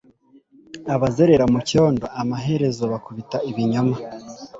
[0.95, 3.95] Abazerera mucyondo amaherezo bakubita ibinyoma